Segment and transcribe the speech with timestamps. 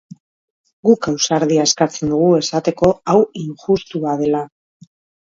[0.89, 4.47] Guk ausardia eskatzen dugu esateko hau injustua dela.